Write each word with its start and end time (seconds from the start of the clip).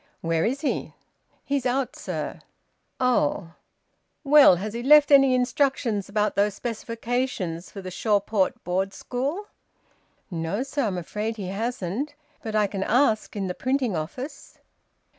"Where 0.21 0.45
is 0.45 0.61
he?" 0.61 0.95
"He's 1.45 1.63
out, 1.67 1.95
sir." 1.95 2.39
"Oh! 2.99 3.51
Well! 4.23 4.55
Has 4.55 4.73
he 4.73 4.81
left 4.81 5.11
any 5.11 5.35
instructions 5.35 6.09
about 6.09 6.35
those 6.35 6.55
specifications 6.55 7.69
for 7.69 7.83
the 7.83 7.91
Shawport 7.91 8.63
Board 8.63 8.95
School?" 8.95 9.45
"No, 10.31 10.63
sir. 10.63 10.85
I'm 10.85 10.97
afraid 10.97 11.37
he 11.37 11.49
hasn't. 11.49 12.15
But 12.41 12.55
I 12.55 12.65
can 12.65 12.81
ask 12.81 13.35
in 13.35 13.45
the 13.45 13.53
printing 13.53 13.95
office." 13.95 14.57